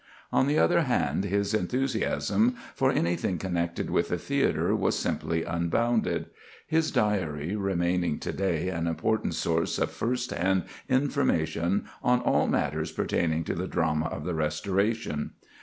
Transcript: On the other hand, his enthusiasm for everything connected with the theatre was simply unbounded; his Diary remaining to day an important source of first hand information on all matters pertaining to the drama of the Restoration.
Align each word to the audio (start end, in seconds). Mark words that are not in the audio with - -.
On 0.31 0.47
the 0.47 0.57
other 0.57 0.81
hand, 0.81 1.25
his 1.25 1.53
enthusiasm 1.53 2.55
for 2.73 2.91
everything 2.91 3.37
connected 3.37 3.91
with 3.91 4.09
the 4.09 4.17
theatre 4.17 4.75
was 4.75 4.97
simply 4.97 5.43
unbounded; 5.43 6.25
his 6.65 6.89
Diary 6.89 7.55
remaining 7.55 8.17
to 8.21 8.33
day 8.33 8.69
an 8.69 8.87
important 8.87 9.35
source 9.35 9.77
of 9.77 9.91
first 9.91 10.31
hand 10.31 10.63
information 10.89 11.85
on 12.01 12.19
all 12.21 12.47
matters 12.47 12.91
pertaining 12.91 13.43
to 13.43 13.53
the 13.53 13.67
drama 13.67 14.07
of 14.07 14.23
the 14.23 14.33
Restoration. 14.33 15.33